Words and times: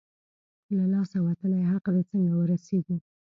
له 0.75 0.83
لاسه 0.93 1.17
وتلی 1.27 1.61
حق 1.71 1.85
دی، 1.95 2.03
څنګه 2.11 2.33
ورسېږو؟ 2.35 2.97